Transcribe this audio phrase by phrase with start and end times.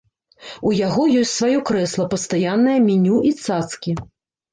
[0.69, 3.95] У яго ёсць сваё крэсла, пастаяннае меню і цацкі.